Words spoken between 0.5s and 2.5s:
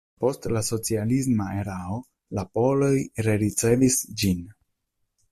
la socialisma erao la